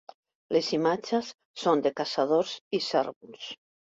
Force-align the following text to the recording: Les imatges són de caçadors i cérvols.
Les 0.55 0.69
imatges 0.77 1.29
són 1.65 1.85
de 1.87 1.93
caçadors 2.01 2.53
i 2.79 2.83
cérvols. 2.89 3.47